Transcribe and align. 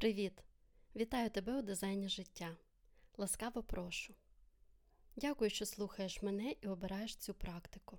Привіт! 0.00 0.44
Вітаю 0.96 1.30
тебе 1.30 1.58
у 1.58 1.62
дизайні 1.62 2.08
життя. 2.08 2.56
Ласкаво 3.16 3.62
прошу. 3.62 4.14
Дякую, 5.16 5.50
що 5.50 5.66
слухаєш 5.66 6.22
мене 6.22 6.54
і 6.60 6.68
обираєш 6.68 7.16
цю 7.16 7.34
практику. 7.34 7.98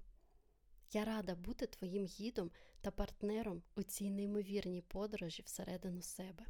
Я 0.92 1.06
рада 1.06 1.36
бути 1.36 1.68
твоїм 1.68 2.06
гідом 2.06 2.52
та 2.82 2.92
партнером 2.92 3.64
у 3.76 3.84
цій 3.84 4.10
неймовірній 4.10 4.82
подорожі 4.82 5.42
всередину 5.42 6.02
себе. 6.02 6.46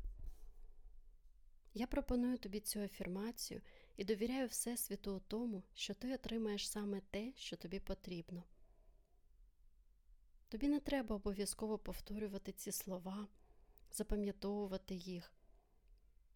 Я 1.74 1.88
пропоную 1.88 2.38
тобі 2.38 2.60
цю 2.60 2.80
афірмацію 2.80 3.62
і 3.98 4.04
довіряю 4.04 4.48
Всесвіту 4.48 5.16
у 5.16 5.20
тому, 5.20 5.64
що 5.74 5.94
ти 5.94 6.14
отримаєш 6.14 6.70
саме 6.70 7.02
те, 7.10 7.34
що 7.36 7.58
тобі 7.58 7.80
потрібно. 7.80 8.44
Тобі 10.48 10.68
не 10.68 10.80
треба 10.80 11.16
обов'язково 11.16 11.78
повторювати 11.78 12.52
ці 12.52 12.72
слова, 12.72 13.28
запам'ятовувати 13.92 14.96
їх. 14.96 15.41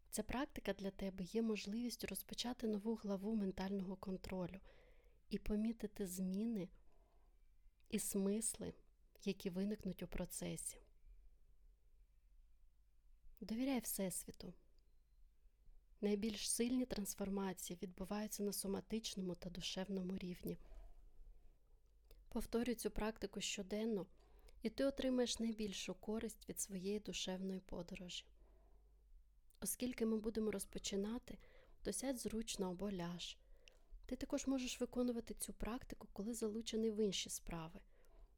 Ця 0.09 0.23
практика 0.23 0.73
для 0.73 0.91
тебе 0.91 1.23
є 1.23 1.41
можливістю 1.41 2.07
розпочати 2.07 2.67
нову 2.67 2.95
главу 2.95 3.35
ментального 3.35 3.95
контролю 3.95 4.59
і 5.29 5.37
помітити 5.37 6.07
зміни 6.07 6.69
і 7.89 7.99
смисли, 7.99 8.73
які 9.23 9.49
виникнуть 9.49 10.03
у 10.03 10.07
процесі. 10.07 10.77
Довіряй 13.41 13.79
Всесвіту. 13.79 14.53
Найбільш 16.01 16.51
сильні 16.51 16.85
трансформації 16.85 17.79
відбуваються 17.81 18.43
на 18.43 18.53
соматичному 18.53 19.35
та 19.35 19.49
душевному 19.49 20.17
рівні. 20.17 20.57
Повторюй 22.29 22.75
цю 22.75 22.91
практику 22.91 23.41
щоденно, 23.41 24.05
і 24.61 24.69
ти 24.69 24.85
отримаєш 24.85 25.39
найбільшу 25.39 25.93
користь 25.93 26.49
від 26.49 26.59
своєї 26.59 26.99
душевної 26.99 27.59
подорожі. 27.59 28.25
Оскільки 29.61 30.05
ми 30.05 30.17
будемо 30.17 30.51
розпочинати, 30.51 31.37
то 31.81 31.93
сядь 31.93 32.19
зручно 32.19 32.69
або 32.69 32.91
ляж. 32.91 33.37
Ти 34.05 34.15
також 34.15 34.47
можеш 34.47 34.81
виконувати 34.81 35.33
цю 35.33 35.53
практику, 35.53 36.07
коли 36.13 36.33
залучений 36.33 36.91
в 36.91 37.05
інші 37.05 37.29
справи. 37.29 37.79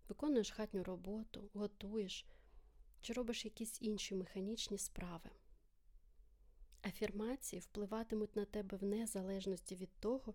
Виконуєш 0.09 0.51
хатню 0.51 0.83
роботу, 0.83 1.49
готуєш 1.53 2.25
чи 3.01 3.13
робиш 3.13 3.45
якісь 3.45 3.81
інші 3.81 4.15
механічні 4.15 4.77
справи. 4.77 5.29
Афірмації 6.85 7.59
впливатимуть 7.59 8.35
на 8.35 8.45
тебе 8.45 8.77
в 8.77 8.83
незалежності 8.83 9.75
від 9.75 9.89
того, 9.99 10.33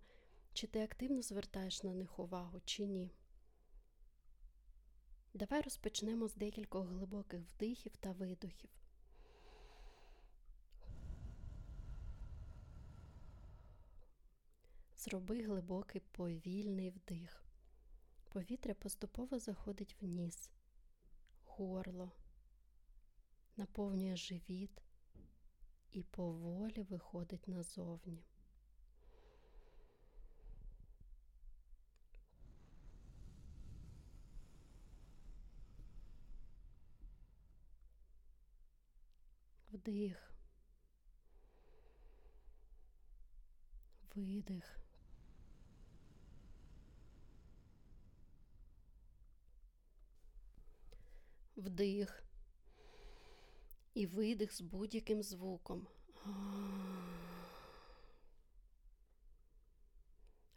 чи 0.52 0.66
ти 0.66 0.82
активно 0.82 1.22
звертаєш 1.22 1.82
на 1.82 1.94
них 1.94 2.18
увагу, 2.18 2.60
чи 2.64 2.86
ні. 2.86 3.10
Давай 5.34 5.60
розпочнемо 5.60 6.28
з 6.28 6.34
декількох 6.34 6.88
глибоких 6.88 7.40
вдихів 7.40 7.96
та 7.96 8.12
видохів. 8.12 8.70
Зроби 15.04 15.42
глибокий 15.42 16.00
повільний 16.00 16.90
вдих. 16.90 17.44
Повітря 18.28 18.74
поступово 18.74 19.38
заходить 19.38 19.96
в 20.00 20.04
ніс, 20.04 20.50
горло, 21.44 22.12
наповнює 23.56 24.16
живіт 24.16 24.82
і 25.90 26.02
поволі 26.02 26.82
виходить 26.82 27.48
назовні. 27.48 28.24
Вдих, 39.72 40.34
видих. 44.14 44.81
Вдих 51.56 52.22
і 53.94 54.06
видих 54.06 54.52
з 54.52 54.60
будь-яким 54.60 55.22
звуком. 55.22 55.86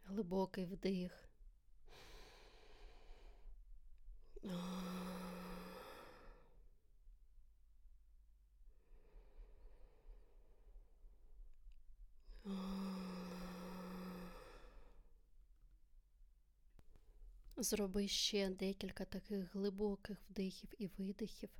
Глибокий 0.04 0.64
вдих. 0.64 1.26
Зроби 17.58 18.08
ще 18.08 18.50
декілька 18.50 19.04
таких 19.04 19.54
глибоких 19.54 20.18
вдихів 20.30 20.70
і 20.78 20.86
видихів. 20.98 21.50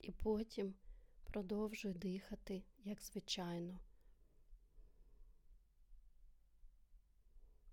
І 0.00 0.12
потім 0.12 0.74
продовжуй 1.24 1.94
дихати, 1.94 2.62
як 2.84 3.02
звичайно. 3.02 3.78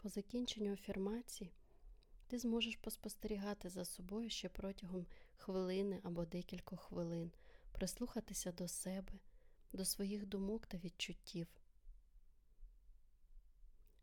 По 0.05 0.09
закінченню 0.09 0.73
афірмації 0.73 1.51
ти 2.27 2.39
зможеш 2.39 2.75
поспостерігати 2.75 3.69
за 3.69 3.85
собою 3.85 4.29
ще 4.29 4.49
протягом 4.49 5.05
хвилини 5.37 5.99
або 6.03 6.25
декількох 6.25 6.81
хвилин, 6.81 7.31
прислухатися 7.71 8.51
до 8.51 8.67
себе, 8.67 9.13
до 9.73 9.85
своїх 9.85 10.25
думок 10.25 10.65
та 10.65 10.77
відчуттів. 10.77 11.47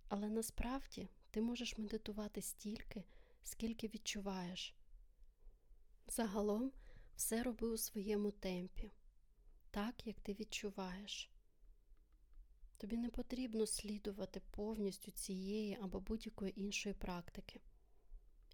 Але 0.09 0.29
насправді 0.29 1.09
ти 1.31 1.41
можеш 1.41 1.79
медитувати 1.79 2.43
стільки, 2.43 3.05
скільки 3.43 3.89
відчуваєш. 3.89 4.75
Загалом 6.07 6.73
все 7.17 7.43
роби 7.43 7.69
у 7.69 7.77
своєму 7.77 8.31
темпі, 8.31 8.93
так, 9.71 10.07
як 10.07 10.21
ти 10.21 10.33
відчуваєш. 10.35 11.31
Тобі 12.83 12.97
не 12.97 13.11
потрібно 13.11 13.67
слідувати 13.67 14.41
повністю 14.51 15.11
цієї 15.11 15.79
або 15.83 16.01
будь-якої 16.01 16.61
іншої 16.61 16.95
практики. 16.95 17.61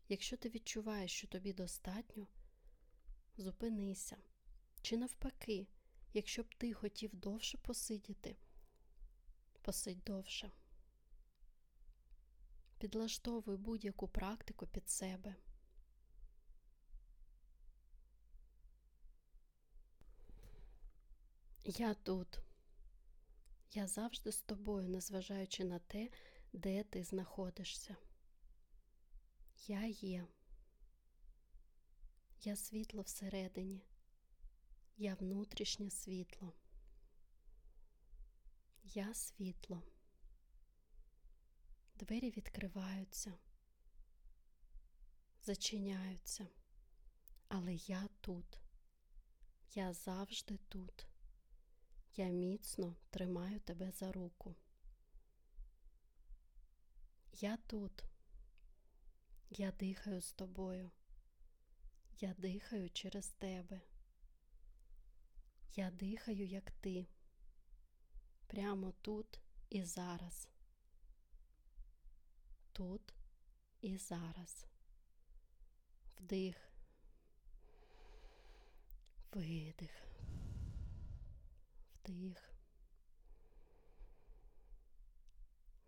Якщо 0.09 0.37
ти 0.37 0.49
відчуваєш, 0.49 1.13
що 1.13 1.27
тобі 1.27 1.53
достатньо, 1.53 2.27
зупинися. 3.37 4.17
Чи 4.83 4.97
навпаки, 4.97 5.67
якщо 6.15 6.43
б 6.43 6.55
ти 6.55 6.73
хотів 6.73 7.15
довше 7.15 7.59
посидіти, 7.59 8.37
посидь 9.63 10.05
довше. 10.05 10.51
Підлаштовуй 12.79 13.57
будь-яку 13.57 14.09
практику 14.09 14.67
під 14.67 14.89
себе. 14.89 15.37
Я 21.65 21.95
тут. 21.95 22.48
Я 23.71 23.87
завжди 23.87 24.33
з 24.33 24.43
тобою, 24.43 24.89
незважаючи 24.89 25.65
на 25.65 25.79
те, 25.79 26.11
де 26.53 26.85
ти 26.85 27.05
знаходишся. 27.05 27.97
Я 29.67 29.87
є. 29.87 30.27
Я 32.43 32.57
світло 32.57 33.03
всередині. 33.03 33.83
Я 34.97 35.15
внутрішнє 35.15 35.91
світло. 35.91 36.53
Я 38.85 39.15
світло. 39.15 39.83
Двері 41.95 42.31
відкриваються, 42.31 43.35
зачиняються, 45.43 46.49
але 47.49 47.75
я 47.75 48.09
тут. 48.21 48.61
Я 49.75 49.93
завжди 49.93 50.59
тут. 50.69 51.07
Я 52.19 52.29
міцно 52.29 52.97
тримаю 53.11 53.61
тебе 53.61 53.91
за 53.91 54.13
руку. 54.13 54.57
Я 57.33 57.57
тут. 57.57 58.05
Я 59.51 59.73
дихаю 59.73 60.21
з 60.21 60.33
тобою. 60.33 60.91
Я 62.21 62.35
дихаю 62.35 62.91
через 62.91 63.29
тебе. 63.29 63.81
Я 65.75 65.91
дихаю, 65.91 66.47
як 66.47 66.71
ти. 66.71 67.07
Прямо 68.47 68.93
тут 68.93 69.41
і 69.71 69.85
зараз. 69.85 70.49
Тут 72.73 73.15
і 73.81 73.97
зараз. 73.97 74.67
Вдих. 76.17 76.57
Видих. 79.33 80.08
Вдих. 82.09 82.55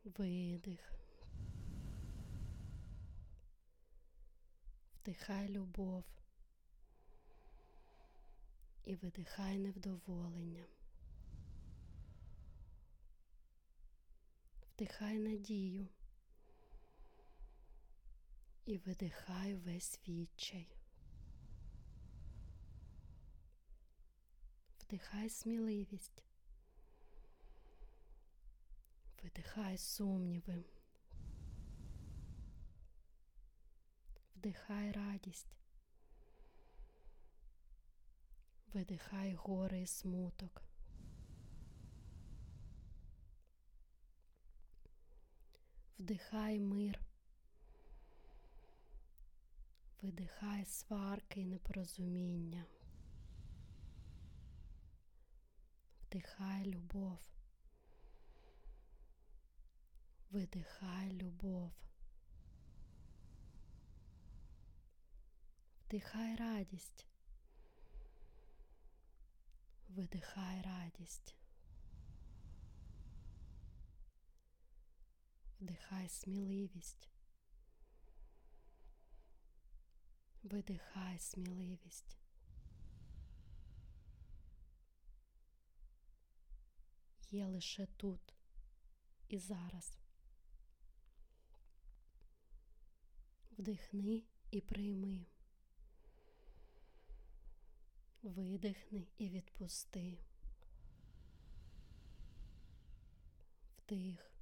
Видих. 0.04 0.92
Вдихай 4.94 5.48
любов 5.48 6.04
і 8.84 8.96
видихай 8.96 9.58
невдоволення. 9.58 10.66
Вдихай 14.62 15.18
надію 15.18 15.88
і 18.66 18.78
видихай 18.78 19.54
весь 19.54 20.00
відчай. 20.08 20.79
Вдихай 24.90 25.30
сміливість. 25.30 26.22
Видихай 29.22 29.78
сумніви. 29.78 30.64
Вдихай 34.36 34.92
радість. 34.92 35.56
Видихай 38.72 39.34
гори 39.34 39.82
і 39.82 39.86
смуток. 39.86 40.62
Вдихай 45.98 46.60
мир. 46.60 47.00
Видихай 50.02 50.64
сварки 50.64 51.40
і 51.40 51.46
непорозуміння. 51.46 52.64
Вдихай 56.10 56.64
любов. 56.64 57.20
Видихай 60.30 61.12
любов. 61.12 61.72
Вдихай 65.86 66.36
радість. 66.36 67.06
Видихай 69.88 70.62
радість. 70.62 71.36
Вдихай 75.60 76.08
сміливість. 76.08 77.08
Видихай 80.42 81.18
сміливість. 81.18 82.16
Є 87.30 87.46
лише 87.46 87.86
тут 87.86 88.34
і 89.28 89.38
зараз. 89.38 89.98
Вдихни 93.58 94.22
і 94.50 94.60
прийми. 94.60 95.26
Видихни 98.22 99.06
і 99.18 99.28
відпусти. 99.28 100.18
Вдих. 103.78 104.32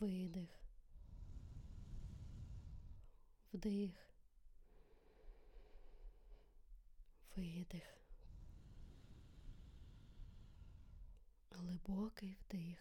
Видих. 0.00 0.62
Вдих. 3.52 4.14
Видих. 7.36 8.01
Глибокий 11.54 12.34
вдих. 12.34 12.78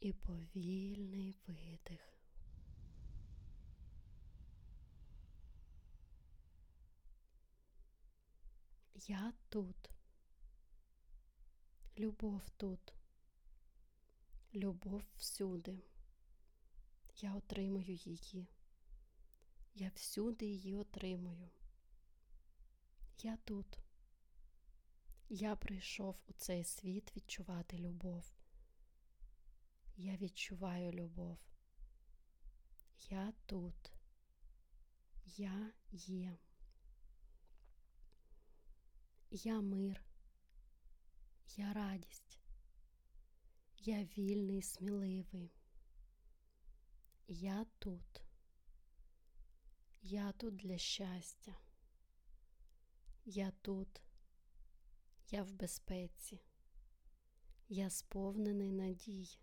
І 0.00 0.12
повільний 0.12 1.36
видих. 1.46 2.18
Я 8.94 9.32
тут. 9.48 9.90
Любов 11.98 12.50
тут. 12.56 12.94
Любов 14.54 15.02
всюди. 15.16 15.82
Я 17.16 17.34
отримую 17.34 17.94
її. 17.94 18.48
Я 19.74 19.90
всюди 19.94 20.46
її 20.46 20.76
отримую. 20.76 21.50
Я 23.22 23.36
тут. 23.36 23.78
Я 25.30 25.56
прийшов 25.56 26.16
у 26.28 26.32
цей 26.32 26.64
світ 26.64 27.16
відчувати 27.16 27.78
любов. 27.78 28.34
Я 29.96 30.16
відчуваю 30.16 30.92
любов. 30.92 31.38
Я 33.08 33.32
тут. 33.46 33.92
Я 35.24 35.72
є. 35.90 36.38
Я 39.30 39.60
мир. 39.60 40.04
Я 41.56 41.72
радість. 41.72 42.40
Я 43.76 44.04
вільний, 44.04 44.62
сміливий. 44.62 45.52
Я 47.26 47.66
тут. 47.78 48.22
Я 50.02 50.32
тут 50.32 50.56
для 50.56 50.78
щастя. 50.78 51.56
Я 53.24 53.50
тут. 53.50 54.02
Я 55.30 55.42
в 55.42 55.52
безпеці. 55.52 56.40
Я 57.68 57.90
сповнений 57.90 58.72
надій. 58.72 59.38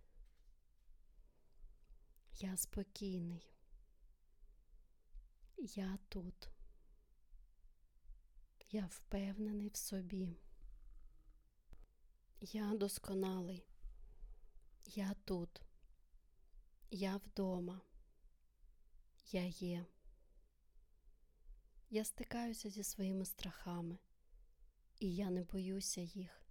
Я 2.32 2.58
спокійний. 2.58 3.54
Я 5.58 5.98
тут. 6.10 6.50
Я 8.72 8.86
впевнений 8.86 9.70
в 9.70 9.76
собі. 9.76 10.38
Я 12.42 12.74
досконалий. 12.76 13.66
Я 14.86 15.14
тут. 15.26 15.62
Я 16.92 17.18
вдома. 17.18 17.81
Я 19.31 19.44
є. 19.44 19.86
Я 21.90 22.06
стикаюся 22.06 22.70
зі 22.70 22.84
своїми 22.84 23.26
страхами, 23.26 23.98
і 24.99 25.16
я 25.16 25.30
не 25.30 25.44
боюся 25.44 26.02
їх. 26.02 26.45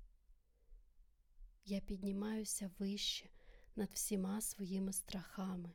Я 1.65 1.81
піднімаюся 1.81 2.71
вище 2.79 3.31
над 3.77 3.91
всіма 3.93 4.41
своїми 4.41 4.93
страхами, 4.93 5.73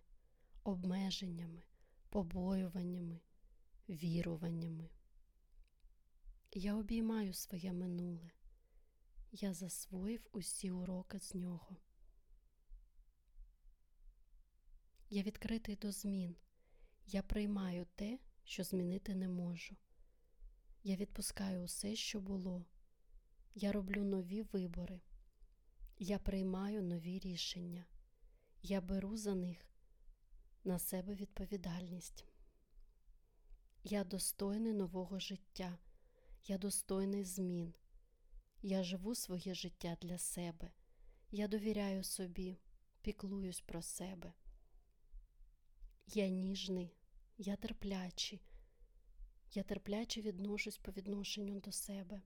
обмеженнями, 0.63 1.63
побоюваннями, 2.09 3.19
віруваннями. 3.89 4.89
Я 6.53 6.75
обіймаю 6.75 7.33
своє 7.33 7.73
минуле. 7.73 8.31
Я 9.31 9.53
засвоїв 9.53 10.27
усі 10.31 10.71
уроки 10.71 11.19
з 11.19 11.35
нього. 11.35 11.77
Я 15.09 15.23
відкритий 15.23 15.75
до 15.75 15.91
змін. 15.91 16.35
Я 17.05 17.23
приймаю 17.23 17.87
те, 17.95 18.19
що 18.43 18.63
змінити 18.63 19.15
не 19.15 19.29
можу. 19.29 19.75
Я 20.83 20.95
відпускаю 20.95 21.63
усе, 21.63 21.95
що 21.95 22.19
було. 22.19 22.65
Я 23.55 23.71
роблю 23.71 24.03
нові 24.03 24.41
вибори. 24.41 25.01
Я 25.97 26.19
приймаю 26.19 26.83
нові 26.83 27.19
рішення. 27.19 27.85
Я 28.61 28.81
беру 28.81 29.17
за 29.17 29.35
них 29.35 29.57
на 30.63 30.79
себе 30.79 31.15
відповідальність. 31.15 32.25
Я 33.83 34.03
достойний 34.03 34.73
нового 34.73 35.19
життя. 35.19 35.77
Я 36.45 36.57
достойний 36.57 37.23
змін. 37.23 37.73
Я 38.61 38.83
живу 38.83 39.15
своє 39.15 39.53
життя 39.53 39.97
для 40.01 40.17
себе. 40.17 40.71
Я 41.31 41.47
довіряю 41.47 42.03
собі, 42.03 42.57
піклуюсь 43.01 43.61
про 43.61 43.81
себе. 43.81 44.33
Я 46.07 46.27
ніжний, 46.27 46.95
я 47.37 47.55
терплячий. 47.55 48.48
Я 49.53 49.63
терпляче 49.63 50.21
відношусь 50.21 50.77
по 50.77 50.91
відношенню 50.91 51.59
до 51.59 51.71
себе. 51.71 52.21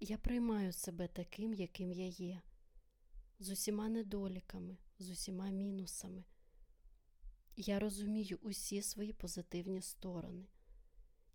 Я 0.00 0.18
приймаю 0.18 0.72
себе 0.72 1.08
таким, 1.08 1.54
яким 1.54 1.92
я 1.92 2.06
є, 2.06 2.42
з 3.38 3.50
усіма 3.50 3.88
недоліками, 3.88 4.76
з 4.98 5.10
усіма 5.10 5.50
мінусами. 5.50 6.24
Я 7.56 7.78
розумію 7.78 8.38
усі 8.42 8.82
свої 8.82 9.12
позитивні 9.12 9.82
сторони. 9.82 10.46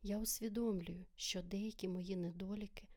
Я 0.02 0.18
усвідомлюю, 0.18 1.06
що 1.16 1.42
деякі 1.42 1.88
мої 1.88 2.16
недоліки 2.16 2.88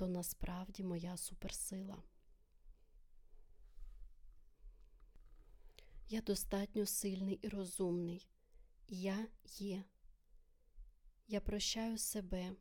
то 0.00 0.08
насправді 0.08 0.82
моя 0.82 1.16
суперсила. 1.16 2.02
Я 6.08 6.20
достатньо 6.20 6.86
сильний 6.86 7.38
і 7.42 7.48
розумний. 7.48 8.28
Я 8.88 9.28
є. 9.44 9.84
Я 11.32 11.40
прощаю 11.40 11.98
себе 11.98 12.52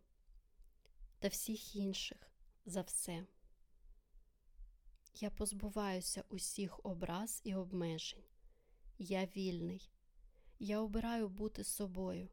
та 1.20 1.28
всіх 1.28 1.76
інших 1.76 2.32
за 2.66 2.82
все. 2.82 3.26
Я 5.16 5.30
позбуваюся 5.30 6.24
усіх 6.30 6.86
образ 6.86 7.42
і 7.44 7.56
обмежень. 7.56 8.24
Я 8.98 9.26
вільний. 9.26 9.92
Я 10.60 10.82
обираю 10.82 11.30
бути 11.30 11.64
собою 11.64 12.30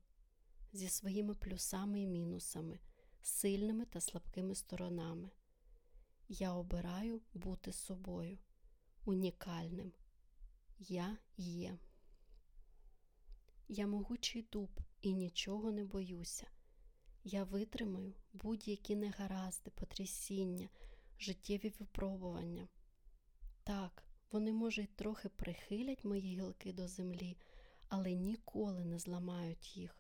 зі 0.73 0.89
своїми 0.89 1.35
плюсами 1.35 2.01
і 2.01 2.07
мінусами, 2.07 2.79
сильними 3.23 3.85
та 3.85 4.01
слабкими 4.01 4.55
сторонами. 4.55 5.31
Я 6.29 6.53
обираю 6.53 7.21
бути 7.35 7.73
собою, 7.73 8.39
унікальним. 9.05 9.93
Я 10.79 11.19
є. 11.37 11.79
Я 13.69 13.87
могучий 13.87 14.43
дуб 14.43 14.81
і 15.07 15.15
нічого 15.15 15.73
не 15.73 15.85
боюся. 15.85 16.47
Я 17.25 17.45
витримаю 17.45 18.15
будь-які 18.33 18.97
негаразди, 18.97 19.71
потрясіння, 19.71 20.69
життєві 21.19 21.73
випробування. 21.79 22.69
Так, 23.65 24.05
вони, 24.33 24.53
може, 24.53 24.83
й 24.83 24.87
трохи 24.87 25.29
прихилять 25.29 26.05
мої 26.05 26.21
гілки 26.21 26.73
до 26.73 26.89
землі, 26.89 27.37
але 27.89 28.15
ніколи 28.15 28.85
не 28.85 28.99
зламають 28.99 29.77
їх. 29.77 29.99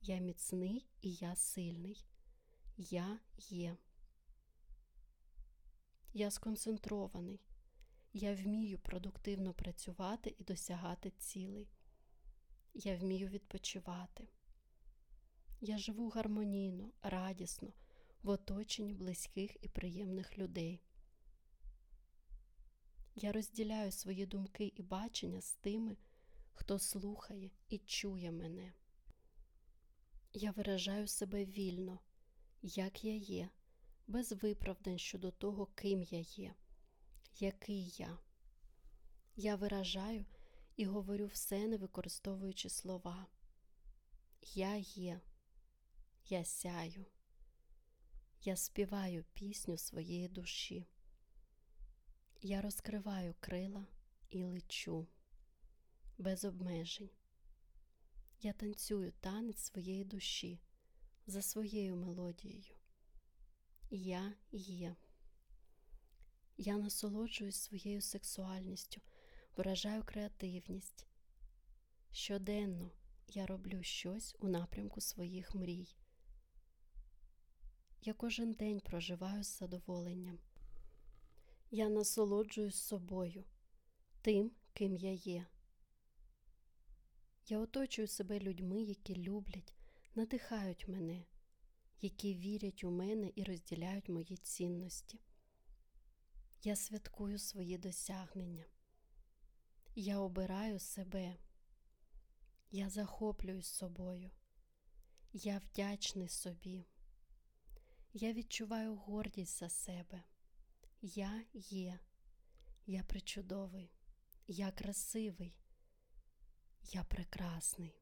Я 0.00 0.18
міцний 0.18 0.86
і 1.00 1.12
я 1.12 1.36
сильний. 1.36 2.04
Я 2.76 3.18
є. 3.38 3.76
Я 6.12 6.30
сконцентрований. 6.30 7.40
Я 8.12 8.34
вмію 8.34 8.78
продуктивно 8.78 9.54
працювати 9.54 10.34
і 10.38 10.44
досягати 10.44 11.10
цілей. 11.10 11.68
Я 12.74 12.96
вмію 12.96 13.28
відпочивати. 13.28 14.28
Я 15.60 15.78
живу 15.78 16.08
гармонійно, 16.08 16.90
радісно, 17.02 17.72
в 18.22 18.28
оточенні 18.28 18.94
близьких 18.94 19.56
і 19.60 19.68
приємних 19.68 20.38
людей. 20.38 20.80
Я 23.14 23.32
розділяю 23.32 23.92
свої 23.92 24.26
думки 24.26 24.72
і 24.76 24.82
бачення 24.82 25.40
з 25.40 25.52
тими, 25.52 25.96
хто 26.52 26.78
слухає 26.78 27.50
і 27.68 27.78
чує 27.78 28.32
мене. 28.32 28.72
Я 30.32 30.50
виражаю 30.50 31.08
себе 31.08 31.44
вільно, 31.44 31.98
як 32.62 33.04
я 33.04 33.14
є, 33.16 33.48
без 34.06 34.32
виправдань 34.32 34.98
щодо 34.98 35.30
того, 35.30 35.66
ким 35.66 36.02
я 36.02 36.18
є, 36.18 36.54
який 37.38 37.94
я. 37.96 38.18
Я 39.36 39.56
виражаю 39.56 40.24
і 40.80 40.84
говорю 40.84 41.26
все, 41.26 41.66
не 41.66 41.76
використовуючи 41.76 42.68
слова. 42.68 43.26
Я 44.42 44.76
є, 44.76 45.20
я 46.28 46.44
сяю, 46.44 47.06
я 48.42 48.56
співаю 48.56 49.24
пісню 49.34 49.76
своєї 49.76 50.28
душі. 50.28 50.86
Я 52.42 52.60
розкриваю 52.60 53.34
крила 53.40 53.86
і 54.30 54.44
лечу 54.44 55.06
без 56.18 56.44
обмежень. 56.44 57.10
Я 58.40 58.52
танцюю 58.52 59.12
танець 59.20 59.62
своєї 59.62 60.04
душі 60.04 60.60
за 61.26 61.42
своєю 61.42 61.96
мелодією. 61.96 62.74
Я 63.90 64.34
є. 64.52 64.96
Я 66.56 66.76
насолоджуюсь 66.76 67.56
своєю 67.56 68.00
сексуальністю, 68.00 69.00
виражаю 69.56 70.04
креативність. 70.04 71.06
Щоденно 72.12 72.90
я 73.28 73.46
роблю 73.46 73.82
щось 73.82 74.36
у 74.40 74.48
напрямку 74.48 75.00
своїх 75.00 75.54
мрій. 75.54 75.96
Я 78.02 78.14
кожен 78.14 78.52
день 78.52 78.80
проживаю 78.80 79.44
з 79.44 79.58
задоволенням. 79.58 80.38
Я 81.70 81.88
насолоджуюсь 81.88 82.82
собою, 82.82 83.44
тим, 84.22 84.52
ким 84.72 84.96
я 84.96 85.12
є. 85.12 85.46
Я 87.46 87.58
оточую 87.58 88.08
себе 88.08 88.38
людьми, 88.38 88.82
які 88.82 89.16
люблять, 89.16 89.74
надихають 90.14 90.88
мене, 90.88 91.24
які 92.00 92.34
вірять 92.34 92.84
у 92.84 92.90
мене 92.90 93.32
і 93.34 93.44
розділяють 93.44 94.08
мої 94.08 94.36
цінності. 94.36 95.20
Я 96.62 96.76
святкую 96.76 97.38
свої 97.38 97.78
досягнення. 97.78 98.64
Я 99.94 100.20
обираю 100.20 100.78
себе. 100.78 101.36
Я 102.70 102.90
захоплююсь 102.90 103.66
собою. 103.66 104.30
Я 105.32 105.58
вдячний 105.58 106.28
собі. 106.28 106.86
Я 108.12 108.32
відчуваю 108.32 108.96
гордість 108.96 109.58
за 109.58 109.68
себе. 109.68 110.22
Я 111.02 111.44
є, 111.52 111.98
я 112.86 113.02
причудовий, 113.02 113.92
я 114.46 114.70
красивий, 114.70 115.56
я 116.82 117.04
прекрасний. 117.04 118.00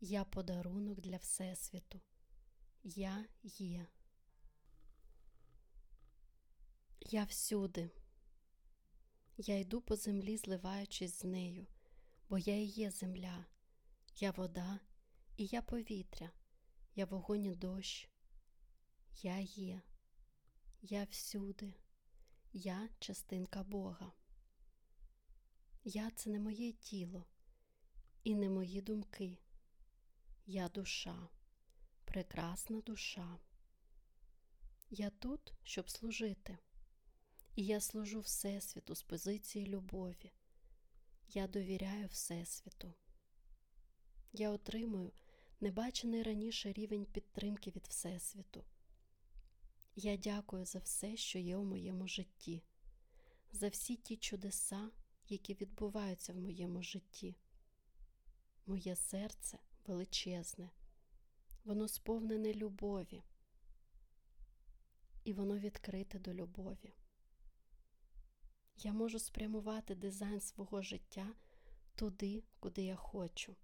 Я 0.00 0.24
подарунок 0.24 1.00
для 1.00 1.16
Всесвіту. 1.16 2.00
Я 2.82 3.24
є. 3.42 3.86
Я 7.00 7.24
всюди. 7.24 7.90
Я 9.40 9.58
йду 9.58 9.80
по 9.80 9.96
землі, 9.96 10.36
зливаючись 10.36 11.20
з 11.20 11.24
нею, 11.24 11.66
бо 12.28 12.38
я 12.38 12.56
і 12.56 12.64
є 12.64 12.90
земля, 12.90 13.46
я 14.16 14.30
вода, 14.30 14.80
і 15.36 15.46
я 15.46 15.62
повітря, 15.62 16.30
я 16.94 17.04
вогонь 17.04 17.44
і 17.44 17.54
дощ. 17.54 18.08
Я 19.22 19.38
є. 19.38 19.82
Я 20.80 21.04
всюди, 21.04 21.74
я 22.52 22.88
частинка 22.98 23.62
Бога. 23.62 24.12
Я 25.84 26.10
це 26.10 26.30
не 26.30 26.40
моє 26.40 26.72
тіло 26.72 27.24
і 28.24 28.34
не 28.34 28.50
мої 28.50 28.80
думки. 28.80 29.38
Я 30.46 30.68
душа, 30.68 31.28
прекрасна 32.04 32.80
душа. 32.80 33.38
Я 34.90 35.10
тут, 35.10 35.54
щоб 35.62 35.90
служити, 35.90 36.58
і 37.58 37.64
я 37.64 37.80
служу 37.80 38.20
Всесвіту 38.20 38.94
з 38.94 39.02
позиції 39.02 39.66
любові. 39.66 40.32
Я 41.28 41.46
довіряю 41.46 42.06
Всесвіту. 42.08 42.94
Я 44.32 44.50
отримую 44.50 45.12
небачений 45.60 46.22
раніше 46.22 46.72
рівень 46.72 47.06
підтримки 47.06 47.70
від 47.70 47.86
Всесвіту. 47.86 48.64
Я 49.96 50.16
дякую 50.16 50.64
за 50.64 50.78
все, 50.78 51.16
що 51.16 51.38
є 51.38 51.56
у 51.56 51.64
моєму 51.64 52.08
житті, 52.08 52.62
за 53.52 53.68
всі 53.68 53.96
ті 53.96 54.16
чудеса, 54.16 54.90
які 55.28 55.54
відбуваються 55.54 56.32
в 56.32 56.36
моєму 56.36 56.82
житті. 56.82 57.36
Моє 58.66 58.96
серце 58.96 59.58
величезне, 59.86 60.70
воно 61.64 61.88
сповнене 61.88 62.54
любові, 62.54 63.22
і 65.24 65.32
воно 65.32 65.58
відкрите 65.58 66.18
до 66.18 66.34
любові. 66.34 66.97
Я 68.80 68.92
можу 68.92 69.18
спрямувати 69.18 69.94
дизайн 69.94 70.40
свого 70.40 70.82
життя 70.82 71.26
туди, 71.94 72.42
куди 72.60 72.82
я 72.82 72.96
хочу. 72.96 73.56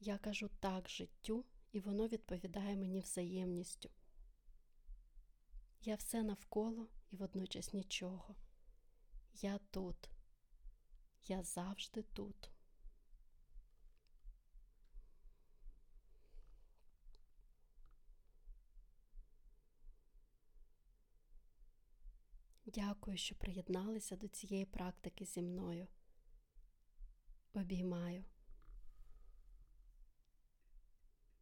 Я 0.00 0.18
кажу 0.18 0.50
так 0.60 0.88
життю, 0.88 1.44
і 1.72 1.80
воно 1.80 2.06
відповідає 2.08 2.76
мені 2.76 3.00
взаємністю. 3.00 3.90
Я 5.82 5.94
все 5.94 6.22
навколо 6.22 6.88
і 7.10 7.16
водночас 7.16 7.72
нічого. 7.72 8.36
Я 9.34 9.58
тут, 9.70 10.10
я 11.26 11.42
завжди 11.42 12.02
тут. 12.02 12.50
Дякую, 22.66 23.16
що 23.16 23.34
приєдналися 23.34 24.16
до 24.16 24.28
цієї 24.28 24.64
практики 24.64 25.24
зі 25.24 25.42
мною. 25.42 25.86
Обіймаю. 27.54 28.24